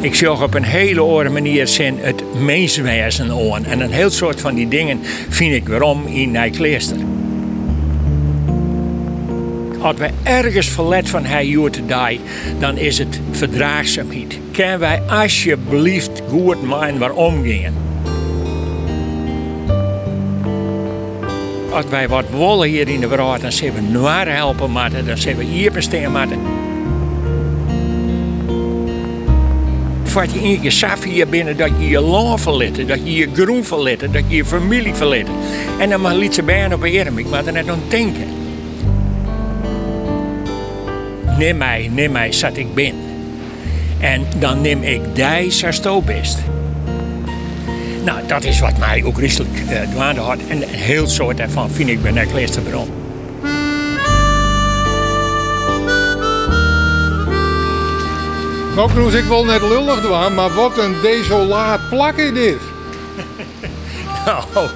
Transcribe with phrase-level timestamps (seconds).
[0.00, 3.64] Ik zag op een hele andere manier zijn het menswezen aan.
[3.64, 6.96] En een heel soort van die dingen vind ik waarom in Nijkleester.
[9.80, 12.20] Als we ergens verlet van hij te die,
[12.58, 14.38] dan is het verdraagzaamheid.
[14.52, 17.74] Kunnen wij alsjeblieft goed mijn waarom omgaan?
[21.70, 25.18] Als wij wat willen hier in de wereld, dan zijn we naar helpen moeten, dan
[25.18, 26.12] zijn we hier besteden
[30.18, 33.28] Voordat je in je saf hier binnen, dat je je land verlitten, dat je je
[33.32, 35.34] groen verlitten, dat je je familie verlitten.
[35.78, 38.26] En dan liet ze bijna op een ik maar er net aan denken.
[41.38, 42.94] Neem mij, neem mij, zat ik ben.
[43.98, 46.38] En dan neem ik die zoals best.
[48.04, 50.38] Nou, dat is wat mij ook christelijk uh, dwaande had.
[50.48, 52.97] En een heel soort daarvan vind ik bij Nekleester bron.
[58.78, 62.58] Nou, Kroes, ik wil net lullig doen, maar wat een desolaat plak is dit.
[64.24, 64.68] Nou,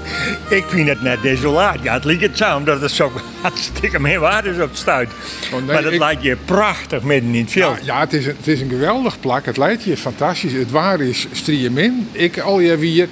[0.49, 1.79] ik vind het net desolaat.
[1.83, 5.11] Ja, het lijkt het zo, omdat het zo hartstikke meer waarde is op het stuit.
[5.53, 5.99] Oh, maar dat ik...
[5.99, 7.79] lijkt je prachtig midden in het veld.
[7.85, 9.45] Ja, ja, het, is een, het is een geweldig plak.
[9.45, 10.53] Het lijkt je fantastisch.
[10.53, 12.09] Het waar is striemen.
[12.13, 13.09] Ik al je weer.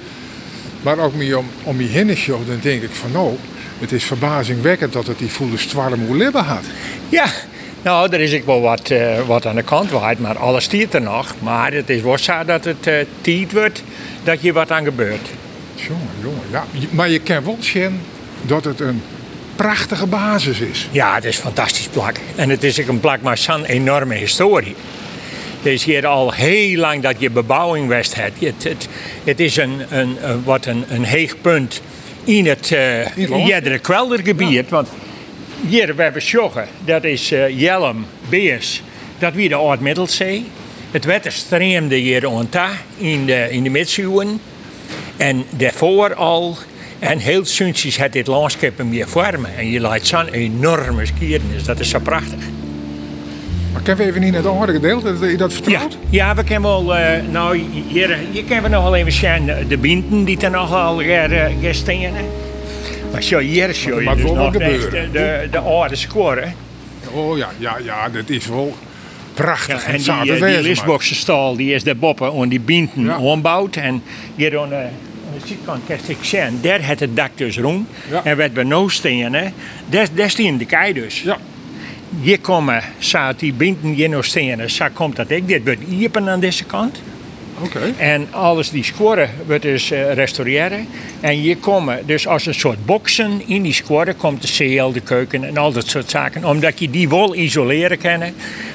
[0.81, 3.35] Maar ook mee om, om je heen dan denk ik van nou,
[3.79, 6.63] het is verbazingwekkend dat het die voelde stwarm hoe libben had.
[7.09, 7.25] Ja,
[7.81, 10.93] nou, er is ook wel wat, uh, wat aan de kant waait, maar alles stiert
[10.93, 11.35] er nog.
[11.39, 13.83] Maar het is wel zo dat het uh, tijd wordt
[14.23, 15.29] dat hier wat aan gebeurt.
[15.75, 16.65] Jongen, jongen, ja.
[16.89, 17.57] Maar je kan wel
[18.41, 19.01] dat het een
[19.55, 20.87] prachtige basis is.
[20.91, 22.15] Ja, het is een fantastisch plak.
[22.35, 24.75] En het is ook een plak met zo'n enorme historie.
[25.57, 28.39] Het is hier al heel lang dat je bebouwing west hebt.
[28.39, 28.87] Het, het,
[29.23, 31.81] het is een, een, wat een, een heeg punt
[32.23, 34.69] in het uh, kweldergebied.
[34.69, 34.89] Want
[35.67, 38.81] hier we hebben Sjoggen, dat is uh, Jelm, Beers,
[39.19, 40.45] dat weer de Oud-Middelzee.
[40.91, 44.41] Het wetter streemde hier onta in de, in de midzuwen.
[45.17, 46.57] En daarvoor al,
[46.99, 49.55] en heel suntjes had dit landschap meer vormen.
[49.57, 52.39] En je laat zo'n enorme skiernis, dat is zo prachtig.
[53.73, 55.97] Maar kunnen we even niet het andere gedeelte, dat je dat vertrouwt?
[56.09, 59.51] Ja, ja we kunnen wel, uh, nou, hier, hier kunnen we nog wel even zien
[59.67, 61.23] de binten die er nogal uh,
[61.71, 62.13] staan.
[63.11, 66.47] Maar zo hier zo je dus nog de, de, de oude score.
[67.11, 68.75] Oh ja, ja, ja, dat is wel
[69.33, 69.85] prachtig.
[69.85, 73.19] Ja, en die, uh, die Lisbokse stal die is de boppen en die binten ja.
[73.19, 73.75] ombouwd.
[73.75, 74.03] En
[74.35, 74.89] hier aan de, aan
[75.41, 77.87] de zijkant kan ik zien, daar het het dak dus rond.
[78.09, 78.23] Ja.
[78.23, 79.53] En wat we nu staan,
[79.89, 81.21] daar, daar staan de kei dus.
[81.21, 81.37] Ja.
[82.21, 85.47] Hier komen, staat die binten hier nog staan, zo komt dat ik.
[85.47, 87.01] Dit wordt iepen aan deze kant.
[87.97, 90.87] En alles die scoren wordt dus uh, restaureren.
[91.19, 94.99] En hier komen dus als een soort boksen in die scoren komt de ceel, de
[94.99, 96.45] keuken en al dat soort zaken.
[96.45, 98.23] Omdat je die wel isoleren kan.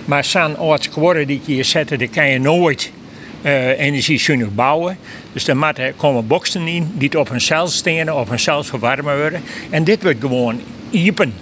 [0.05, 2.93] Maar zo'n oud scoren die je hier zetten, die kan je nooit
[3.43, 4.99] uh, energiezuinig bouwen.
[5.33, 9.43] Dus er komen boksen in die op hunzelf stenen, op hunzelf verwarmen worden.
[9.71, 10.61] En dit wordt gewoon
[10.91, 11.35] iepen.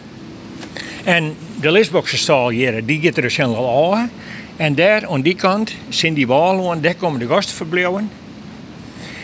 [1.04, 4.10] En de Lisbokse hier, die gaat er dus helemaal aan.
[4.56, 8.10] En daar aan die kant zijn die walen, daar komen de gasten verblijven.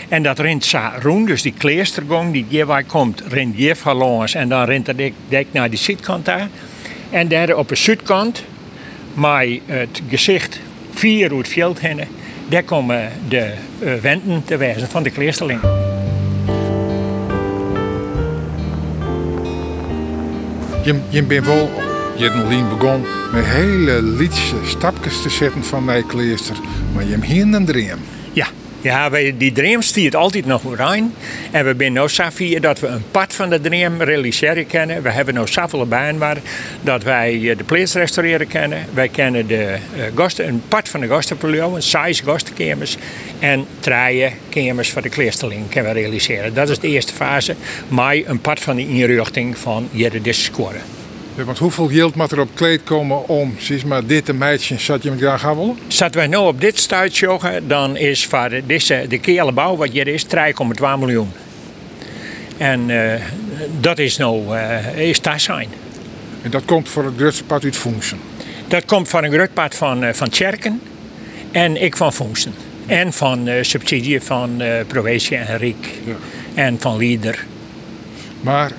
[0.09, 4.49] En dat rent zo rond, dus die kleestergang die hierbij komt, rent hier van en
[4.49, 4.97] dan rent dat
[5.29, 6.49] dek naar die zuidkant daar.
[7.11, 8.45] En daar op de zuidkant,
[9.15, 10.61] met het gezicht
[10.95, 11.33] vier
[11.81, 12.01] heen,
[12.49, 15.61] daar komen de uh, wenden te wijzen van de kleesterling.
[20.85, 21.90] Je, je bent wel
[22.29, 26.57] Nolien begon met hele liedse stapjes te zetten van mijn kleester.
[26.95, 27.99] Maar je hebt hier een dream.
[28.33, 28.47] Ja,
[28.81, 31.15] ja die dream stiert altijd nog rein.
[31.51, 35.03] En we zijn nu zo dat we een pad van de dream realiseren kennen.
[35.03, 36.37] We hebben nu zoveel baan waar
[36.81, 38.85] dat wij eh, de plaats restaureren kennen.
[38.95, 42.97] Wij kennen de, uh, gasten, een pad van de gastenpavillon, size gastenkamers.
[43.39, 46.55] En draaien kamers voor de kleesterling kunnen we realiseren.
[46.55, 47.55] Dat is de eerste fase.
[47.89, 51.00] Maar een pad van de inrichting van Jere scoren.
[51.45, 55.03] Want hoeveel geld moet er op kleed komen om zeg maar, dit een meisje zat
[55.03, 55.79] je met graag gaan willen?
[55.89, 60.09] Zat wij nu op dit stuitje, dan is voor deze, de keele bouw wat hier
[60.09, 60.31] is 3,2
[60.99, 61.33] miljoen.
[62.57, 63.13] En uh,
[63.81, 65.69] dat is nou, uh, is dat zijn.
[66.43, 68.19] En dat komt voor het grootste uit Functen?
[68.69, 70.81] Dat komt van een groot van, uh, van Tjerken
[71.51, 72.55] en ik van Functen.
[72.87, 76.15] En van subsidie van Provincie en Riek ja.
[76.55, 77.47] en van Lieder.
[78.41, 78.73] Maar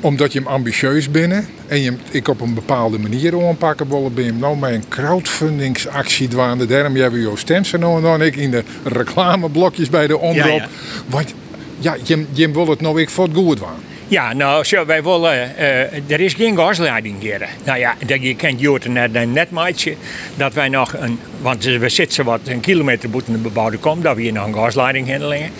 [0.00, 4.24] omdat je hem ambitieus bent en je ik op een bepaalde manier aanpakken willen, ben
[4.24, 6.66] je nou met een crowdfundingsactie dwaande.
[6.66, 10.44] Daarom hebben we jouw zo nou en dan ik in de reclameblokjes bij de omroep.
[10.44, 10.68] Ja, ja.
[11.06, 11.34] Want
[11.78, 13.68] ja, je, je wil het nou ik voor het goed doen.
[14.08, 17.48] Ja, nou, zo, wij willen, eh, er is geen gasleiding hier.
[17.64, 19.94] Nou ja, dat je kent Joten net, net maatje,
[20.36, 24.16] dat wij nog een, want we zitten wat een kilometer boeten de bebouwde kom, dat
[24.16, 25.50] we hier nog een gasleiding liggen.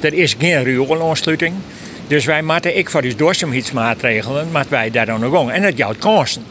[0.00, 1.54] Er is geen rioolaansluiting.
[2.06, 5.94] Dus wij moeten, ik voor dus maatregelen, maar wij daar dan nog En dat jouw
[5.98, 6.44] kosten.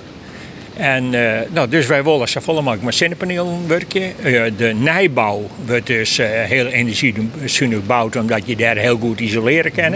[0.82, 4.14] En, uh, nou, dus wij willen zo volle mogelijk met zonnepanelen werken.
[4.24, 9.72] Uh, de nijbouw wordt dus uh, heel energiezuinig gebouwd, omdat je daar heel goed isoleren
[9.72, 9.94] kan.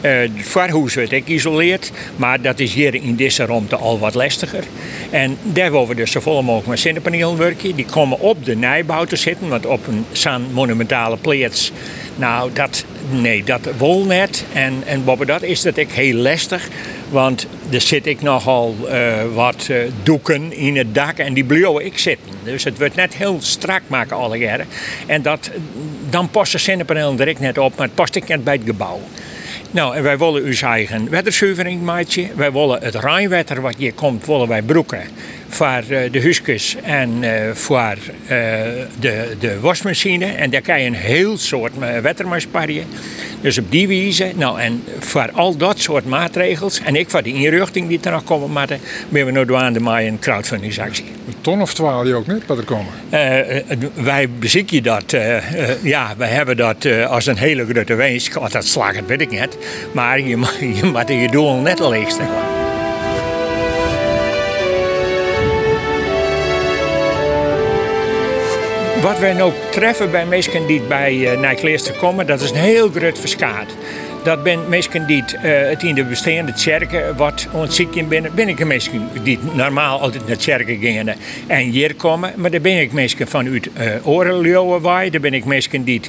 [0.00, 4.64] het verhuis wordt ook geïsoleerd, maar dat is hier in deze ruimte al wat lastiger.
[5.10, 7.74] En daar willen we dus zo volle mogelijk met zonnepanelen werken.
[7.74, 11.72] Die komen op de nijbouw te zitten, want op een zo'n monumentale plaats
[12.18, 14.44] nou, dat, nee, dat wil net.
[14.52, 16.68] En, en dat is dat ik heel lastig.
[17.08, 21.84] Want er zit ik nogal uh, wat uh, doeken in het dak en die blijven
[21.84, 22.30] ik zitten.
[22.44, 24.66] Dus het wordt net heel strak maken alle jaren.
[25.06, 25.50] En dat,
[26.10, 29.00] dan past de zonnepanelen direct net op, maar het past ik net bij het gebouw.
[29.70, 32.26] Nou, en wij willen uw eigen wetterzuivering maatje.
[32.34, 35.00] Wij willen het Rijnwetter wat hier komt, willen wij broeken
[35.48, 38.28] voor eh, de huisjes en uh, voor uh,
[39.00, 40.26] de, de wasmachine.
[40.26, 41.72] En daar kan je een heel soort
[42.02, 42.84] wetter sparen.
[43.40, 47.32] Dus op die wijze, nou en voor al dat soort maatregels en ik voor de
[47.32, 51.04] inrichting die er nog komen moeten, ben we nu aan de met een crowdfundingsactie.
[51.04, 52.92] Een ton of twaalf die ook niet wat er komen?
[53.94, 55.16] wij bezieken dat,
[55.82, 58.30] ja, wij hebben dat als een hele grote wens.
[58.50, 59.58] Dat slagen weet ik niet,
[59.92, 60.28] maar je,
[60.80, 62.22] je moet je doel net leegste.
[69.02, 73.18] Wat wij nou treffen bij mensen die bij uh, komen, dat is een heel groot
[73.18, 73.66] verschaat.
[74.24, 78.34] Dat ben mensen die uh, het in de bestaande kerken wat ontziek in binnen.
[78.34, 81.16] Ben ik mensen die normaal altijd naar kerken gingen
[81.46, 82.32] en hier komen.
[82.36, 85.10] Maar dan ben ik mensen vanuit uh, Orenleeuwenwaai.
[85.10, 86.00] Dan ben ik mensen die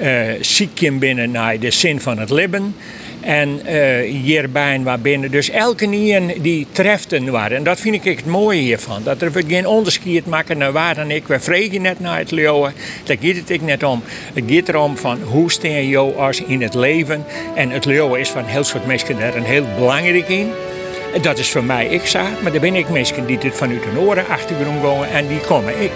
[0.00, 2.74] uh, ziek in binnen naar de zin van het leven.
[3.20, 5.30] En uh, hierbij waar binnen.
[5.30, 7.56] Dus elke nien die treften waren.
[7.56, 9.02] En dat vind ik het mooie hiervan.
[9.04, 11.26] Dat er geen onderscheid maken naar waar dan ik.
[11.26, 12.72] We vregen net naar het leeuwen.
[13.04, 14.02] Daar gaat het niet om.
[14.34, 17.24] Het gaat erom van hoe steen je als in het leven.
[17.54, 20.50] En het leeuwen is van heel soort mensen daar een heel belangrijk in.
[21.22, 22.20] Dat is voor mij ik zo.
[22.42, 25.10] Maar er ben ik mensen die dit vanuit hun oren achtergrond wonen.
[25.10, 25.90] En die komen ik.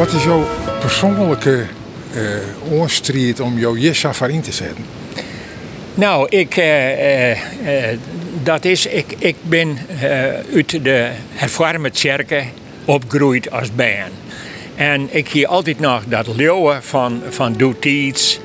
[0.00, 0.46] Wat is jouw
[0.78, 1.66] persoonlijke
[2.14, 4.84] uh, om jouw Jessa in te zetten?
[5.94, 7.38] Nou, ik, uh, uh,
[8.42, 9.78] dat is, ik, ik ben
[10.54, 12.44] uit de hervormde kerken
[12.84, 14.10] opgegroeid als baan.
[14.74, 18.40] En ik zie altijd nog dat leeuwen van, van Doet iets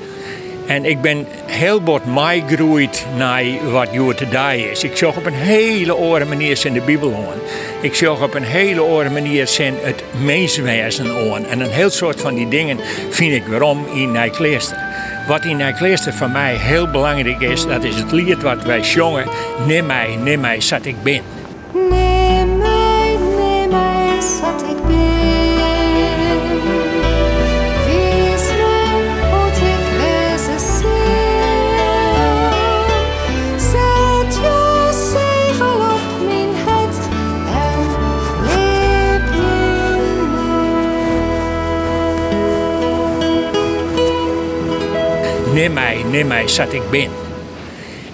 [0.66, 4.84] en ik ben heel bot meegegroeid naar wat Joodse is.
[4.84, 7.40] Ik zag op een hele andere manier zijn de Bijbel aan.
[7.80, 11.46] Ik zag op een hele andere manier zijn het menswezen aan.
[11.46, 12.78] En een heel soort van die dingen
[13.10, 14.78] vind ik waarom in Nijkleester.
[15.28, 19.28] Wat in Nijkleester voor mij heel belangrijk is, dat is het lied wat wij zongen.
[19.66, 21.25] Neem mij, neem mij, zat ik ben.
[45.56, 47.08] Neem mij, neem mij, zat ik ben.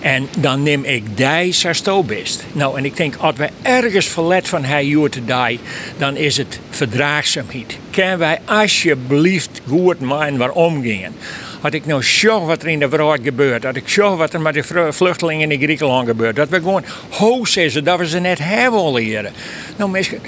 [0.00, 2.44] En dan neem ik die zoals best.
[2.52, 5.58] Nou, en ik denk, als we ergens verlet van hij joert te die,
[5.98, 7.78] dan is het verdraagzaamheid.
[7.90, 11.12] Kunnen wij alsjeblieft goed mijn waarom gingen?
[11.60, 14.40] Had ik nou zo wat er in de wereld gebeurt, dat ik zo wat er
[14.40, 18.38] met de vluchtelingen in Griekenland gebeurt, dat we gewoon hoog zijn, dat we ze net
[18.38, 19.32] hebben leren.
[19.76, 20.18] Nou, mensen,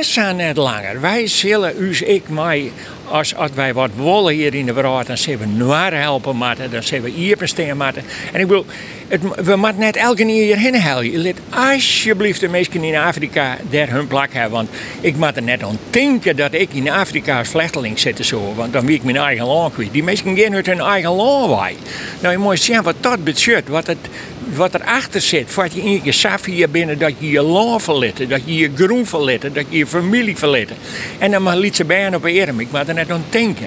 [0.00, 1.00] ze net langer.
[1.00, 2.72] Wij zullen u, ik, mij
[3.08, 6.82] als, als wij wat willen hier in de wereld, dan zijn we helpen moeten, dan
[6.82, 8.02] zijn we hier presteren moeten.
[8.32, 8.64] En ik bedoel,
[9.08, 11.34] het, we moeten net elke keer hierheen helpen.
[11.50, 14.52] Alsjeblieft de mensen in Afrika daar hun plek hebben.
[14.52, 14.68] Want
[15.00, 18.26] ik moet er net aan denken dat ik in Afrika als vluchteling zit.
[18.26, 19.92] Zo, want dan wie ik mijn eigen land kwijt.
[19.92, 21.76] Die mensen gaan hun eigen land wij.
[22.20, 23.68] Nou, je moet zien wat dat betekent.
[23.68, 24.08] Wat, het,
[24.54, 25.54] wat erachter zit.
[25.54, 28.28] Wat je in je saf hier binnen, dat je je land verlitten.
[28.28, 29.52] Dat je je groen verlitten.
[29.52, 30.76] Dat je je familie verlitten.
[31.18, 32.60] En dan mag liet ze bijna op erm.
[32.60, 33.66] Ik moet er net aan denken.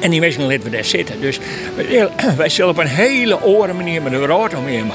[0.00, 1.20] En die mensen laten we daar zitten.
[1.20, 1.38] Dus
[2.36, 4.90] wij zullen op een hele oren manier met de rood omheen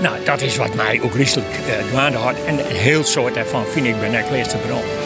[0.00, 1.50] Nou, dat is wat mij ook christelijk
[1.92, 2.34] uh, had.
[2.46, 5.01] En een heel soort daarvan vind ik bij Nekleester bron.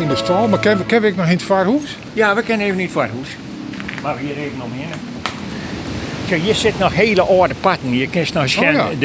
[0.00, 1.96] In de stal, maar ken, ik nog in het vaarhuis?
[2.12, 3.28] Ja, we kennen even niet vaarhuis.
[4.02, 4.86] Maar we hier even omheen.
[6.28, 7.96] Zo, hier zit nog hele oude patten.
[7.96, 8.88] Je kunt nog zien Oh ja.
[8.88, 8.96] de,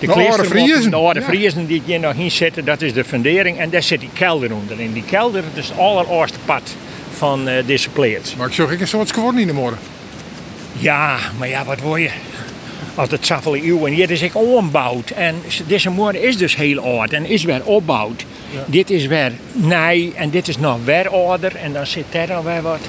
[0.00, 0.90] de, De oude friezen.
[0.90, 1.50] De oude Ja.
[1.66, 3.58] die hier nog in zitten, dat is de fundering.
[3.58, 4.80] En daar zit die kelder onder.
[4.80, 6.74] En die kelder dat is het alleroudste pad
[7.16, 8.36] van eh, deze plaats.
[8.36, 9.78] Maar ik zag ik een soort squad in de morgen.
[10.78, 12.10] Ja, maar ja, wat word je?
[12.94, 13.86] Als het zoveel eeuwen.
[13.90, 15.10] En hier is ik ombouwd.
[15.10, 15.34] En
[15.66, 18.24] deze moeder is dus heel oud en is weer opbouwd.
[18.66, 21.56] Dit is weer nee en dit is nog weer ouder.
[21.56, 22.80] En dan zit daar dan weer wat.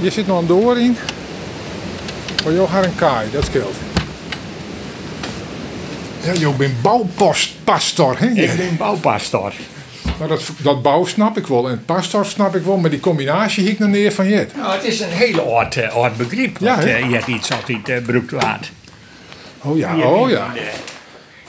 [0.00, 0.96] Hier zit nog een door in.
[2.44, 3.74] Maar joh, haar een kaai, dat scheelt.
[6.24, 8.26] Ja, joh, bent bouwpastor, hè?
[8.26, 9.52] Ik ben bouwpastor.
[10.18, 13.64] Maar dat, dat bouw snap ik wel en pastor snap ik wel, maar die combinatie
[13.64, 14.56] hiek nog neer van jet.
[14.56, 16.56] Nou, het is een heel oud, eh, oud begrip.
[16.60, 16.94] Ja, Want hè?
[16.94, 18.70] eh, je hebt iets altijd uh, broekt waard.
[19.62, 20.46] Oh ja, Je oh ja.
[20.50, 20.62] een, eh,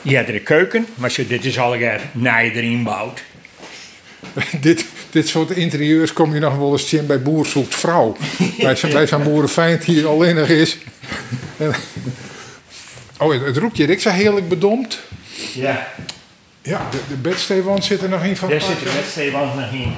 [0.01, 3.23] Je hebt de keuken, maar dit is al een nee erin bouwd.
[4.61, 8.17] dit, dit soort interieurs kom je nog wel eens zien bij Boer zoekt vrouw.
[8.59, 10.77] bij zijn, zijn boerenfeind die alleenig is.
[11.57, 11.73] En-
[13.19, 14.99] oh, het, het ik zei heerlijk bedompt.
[15.53, 15.87] Ja,
[16.61, 18.49] Ja, de, de bedsteenwand zit er nog in van.
[18.49, 19.93] daar zit de wedstrijdwand nog in.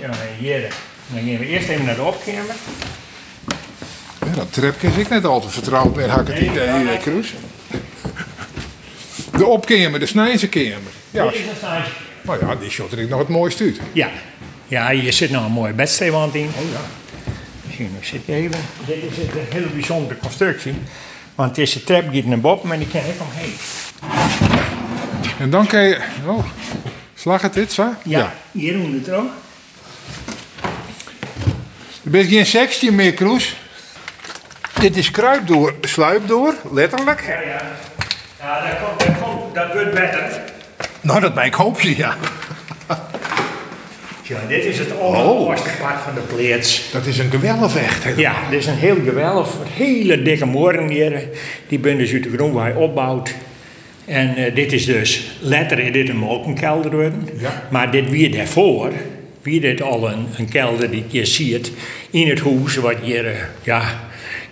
[0.00, 0.06] Zo,
[0.38, 0.60] hier.
[1.08, 2.54] Dan gaan we eerst even naar de opkamer.
[4.26, 7.00] Ja, dat trapje is ik net altijd vertrouwd met had ik het idee, Nee, eh,
[7.02, 7.34] Kroes.
[9.36, 10.80] De opkamer, de snijze kamer.
[11.10, 11.90] Ja, Dit is een stage.
[12.26, 13.80] Nou ja, die shot ik nog het mooiste uit.
[13.92, 14.10] Ja.
[14.68, 16.50] Ja, hier zit nog een mooie bedsteenwand in.
[16.58, 16.80] Oh ja.
[17.64, 18.60] Misschien nog zit even.
[18.86, 20.74] Dit is een hele bijzondere constructie.
[21.34, 23.54] Want deze trap gaat naar boven en die kan ik omheen.
[25.38, 26.00] En dan kan je...
[26.26, 26.44] Oh,
[27.14, 27.94] slag het dit, zo?
[28.04, 29.30] Ja, hier onder het ook.
[32.04, 33.56] Er bent geen 16 meer, Kroes.
[34.80, 37.24] Dit is kruipdoor, sluipdoor, letterlijk.
[37.26, 37.62] Ja, ja.
[38.40, 40.45] Ja, dat, komt, dat, komt, dat wordt beter.
[41.06, 42.16] Nou, dat ben ik hoop je, ja.
[44.22, 46.82] Ja, dit is het allermooiste part van de plaats.
[46.92, 48.18] Dat is een gewelf echt.
[48.18, 49.56] Ja, dit is een heel gewelf.
[49.72, 51.22] Hele dikke moren hier.
[51.68, 53.34] Die ben dus uit de grond waar hij opbouwt.
[54.04, 57.28] En eh, dit is dus letterlijk dit een molkenkelder worden.
[57.38, 57.62] Ja.
[57.70, 58.92] Maar dit wie daarvoor,
[59.42, 61.72] wie dit al een, een kelder die je ziet
[62.10, 63.32] in het huis, wat hier, eh,
[63.62, 63.80] ja,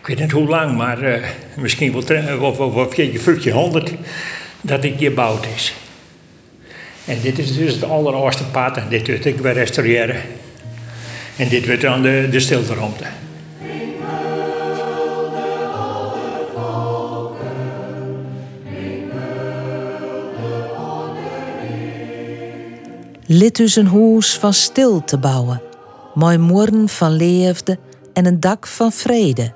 [0.01, 1.23] ik weet niet hoe lang, maar eh,
[1.57, 3.93] misschien wel, tre- of, of, of 1500
[4.61, 5.75] dat dit hier gebouwd is.
[7.05, 10.17] En dit is dus het alleroudste pad en dit ik weer restaureren.
[11.37, 13.05] En dit wordt dan de, de stilteruimte.
[23.27, 25.63] Lid dus een huis van stilte bouwen.
[26.15, 27.79] Mooi moorden van leefde
[28.13, 29.53] en een dak van vrede.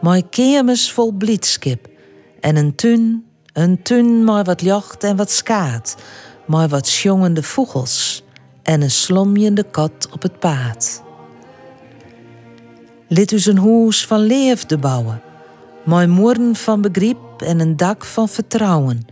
[0.00, 1.88] Mooi kermis vol blijdschap.
[2.40, 5.96] En een tuin, een tuin mooi wat jacht en wat skaat.
[6.50, 8.22] Mooi wat sjongende vogels.
[8.62, 11.02] En een slomjende kat op het paad.
[13.08, 15.22] Lid dus een huis van leefde bouwen.
[15.84, 19.06] Mooi moorden van begrip en een dak van vertrouwen.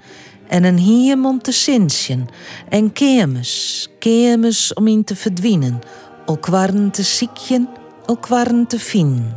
[0.48, 2.26] En een hiem om te zinsjen.
[2.68, 5.78] En kermis, kermis om in te verdwijnen.
[6.26, 7.68] Al kwarren te ziekjen,
[8.06, 9.32] al kwarren te fien.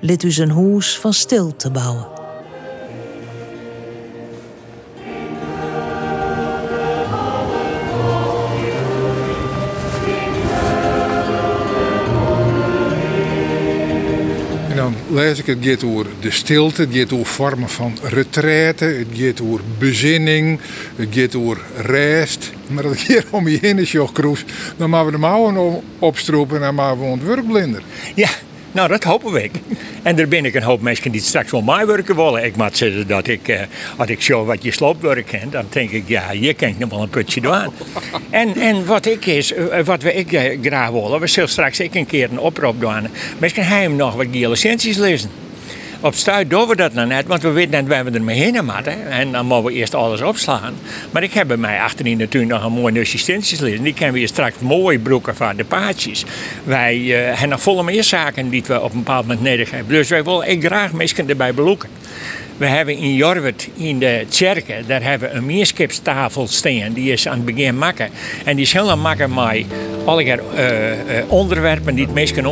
[0.00, 2.13] Lid u een huis van stilte bouwen.
[15.10, 19.40] Lees ik het gaat over de stilte, het gaat over vormen van retraite, het gaat
[19.40, 20.60] over bezinning,
[20.96, 22.50] het gaat over rest.
[22.68, 24.44] Maar het hier om je heen is, joh, Kroes,
[24.76, 27.82] dan maken we de mouwen o- opstroepen en dan maken we ontwerpblinder.
[28.14, 28.28] Ja,
[28.74, 29.50] nou dat hopen we.
[30.02, 32.44] En er ben ik een hoop mensen die straks wel mij werken willen.
[32.44, 33.60] Ik moet zeggen dat ik, eh,
[33.96, 37.02] als ik zo wat je sloopwerk ken, dan denk ik, ja, kan ik nog wel
[37.02, 37.72] een putje doen.
[38.30, 41.80] en, en wat ik is, eh, wat we ik eh, graag willen, we zullen straks
[41.80, 43.08] ik een keer een oproep doen.
[43.38, 45.43] Misschien hij hem nog wat die licenties lezen.
[46.04, 48.64] Op stuit doen we dat nog net, want we weten net waar we ermee heen
[48.64, 49.10] moeten.
[49.10, 50.74] En dan moeten we eerst alles opslaan.
[51.10, 53.82] Maar ik heb bij mij achterin natuurlijk nog een mooie assistenties liggen.
[53.82, 56.24] Die kunnen we straks mooi broeken van de paardjes.
[56.64, 59.94] Wij eh, hebben nog volle meer zaken die we op een bepaald moment nodig hebben.
[59.94, 61.88] Dus wij willen ik graag mensen erbij beloeken.
[62.56, 66.92] We hebben in Jorwert, in de kerken, daar hebben een meerskipstafel staan.
[66.92, 68.08] Die is aan het begin maken.
[68.44, 69.64] En die is heel maken met
[70.04, 72.46] allerlei eh, eh, onderwerpen die het mensen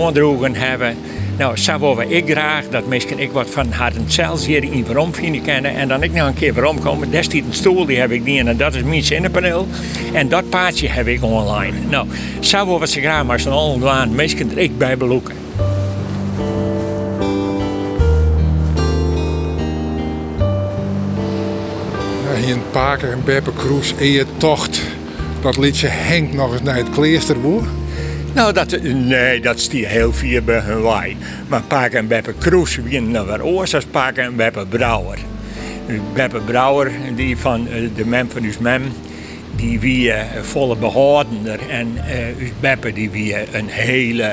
[0.56, 0.97] hebben.
[1.38, 5.12] Nou, zo willen ik graag dat mensen ik wat van hadden zelfs hier in waarom
[5.42, 5.75] kennen.
[5.75, 7.09] En dan ik nog een keer waarom komen.
[7.11, 9.66] Staat een stoel, die heb ik niet en dat is mijn zinnenpaneel.
[10.12, 11.76] En dat paardje heb ik online.
[11.88, 12.06] Nou,
[12.40, 15.41] zo willen ze graag maar zo'n online mensen er ik bij beloeken.
[22.46, 24.82] In Paken en Beppe Kroes, eer tocht.
[25.40, 27.62] Dat liedje Henk nog eens naar het kleesterboer.
[28.34, 31.16] Nou, dat, nee, dat is die heel vier bij hun waai.
[31.49, 35.18] Maar Paak en Beppe Kroes winnen nou weer oors als en Beppe Brouwer.
[36.14, 38.82] Beppe Brouwer, die van eh, de mem van uw mem,
[39.56, 41.58] die wie uh, volle behoudender.
[41.68, 44.32] En uh, Beppe, die wie een hele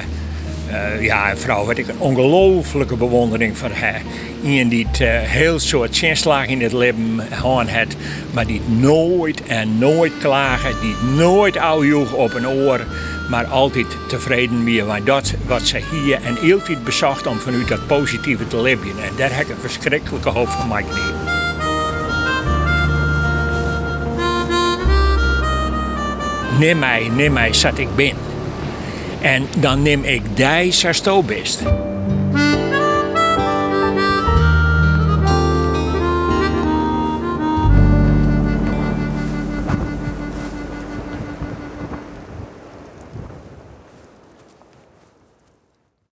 [0.71, 4.01] uh, ja, vrouw waar ik een ongelooflijke bewondering voor heb.
[4.43, 7.95] Iemand die het uh, heel soort zinslag in het leven gehad heeft,
[8.33, 12.85] maar die nooit en nooit klagen, die nooit ouwjoeg op een oor,
[13.29, 17.87] maar altijd tevreden meer met dat wat ze hier en altijd bezocht om vanuit dat
[17.87, 18.87] positieve te leven.
[18.87, 21.37] En daar heb ik een verschrikkelijke hoop van nemen.
[26.59, 28.28] Neem mij, neem mij, zat ik ben.
[29.21, 31.63] En dan neem ik die best.